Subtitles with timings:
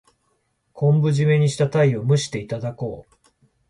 [0.73, 3.15] 昆布じめにしたタイを蒸していただこう。